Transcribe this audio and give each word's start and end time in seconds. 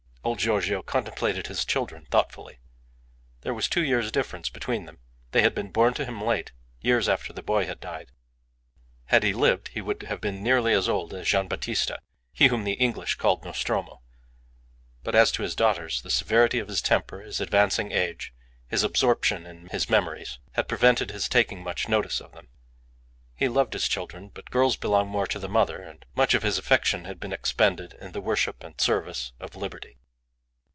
Old 0.23 0.37
Giorgio 0.37 0.83
contemplated 0.83 1.47
his 1.47 1.65
children 1.65 2.05
thoughtfully. 2.05 2.59
There 3.41 3.55
was 3.55 3.67
two 3.67 3.83
years 3.83 4.11
difference 4.11 4.49
between 4.49 4.85
them. 4.85 4.99
They 5.31 5.41
had 5.41 5.55
been 5.55 5.71
born 5.71 5.95
to 5.95 6.05
him 6.05 6.21
late, 6.23 6.51
years 6.79 7.09
after 7.09 7.33
the 7.33 7.41
boy 7.41 7.65
had 7.65 7.79
died. 7.79 8.11
Had 9.05 9.23
he 9.23 9.33
lived 9.33 9.69
he 9.69 9.81
would 9.81 10.03
have 10.03 10.21
been 10.21 10.43
nearly 10.43 10.73
as 10.73 10.87
old 10.87 11.11
as 11.15 11.27
Gian' 11.27 11.47
Battista 11.47 12.01
he 12.31 12.47
whom 12.47 12.65
the 12.65 12.73
English 12.73 13.15
called 13.15 13.43
Nostromo; 13.43 14.03
but 15.01 15.15
as 15.15 15.31
to 15.31 15.41
his 15.41 15.55
daughters, 15.55 16.03
the 16.03 16.11
severity 16.11 16.59
of 16.59 16.67
his 16.67 16.83
temper, 16.83 17.21
his 17.21 17.41
advancing 17.41 17.91
age, 17.91 18.31
his 18.67 18.83
absorption 18.83 19.47
in 19.47 19.69
his 19.69 19.89
memories, 19.89 20.37
had 20.51 20.67
prevented 20.67 21.09
his 21.09 21.27
taking 21.27 21.63
much 21.63 21.89
notice 21.89 22.21
of 22.21 22.31
them. 22.31 22.49
He 23.33 23.47
loved 23.47 23.73
his 23.73 23.87
children, 23.87 24.29
but 24.31 24.51
girls 24.51 24.77
belong 24.77 25.07
more 25.09 25.25
to 25.25 25.39
the 25.39 25.49
mother, 25.49 25.81
and 25.81 26.05
much 26.15 26.35
of 26.35 26.43
his 26.43 26.59
affection 26.59 27.05
had 27.05 27.19
been 27.19 27.33
expended 27.33 27.95
in 27.99 28.11
the 28.11 28.21
worship 28.21 28.63
and 28.63 28.79
service 28.79 29.31
of 29.39 29.55
liberty. 29.55 29.97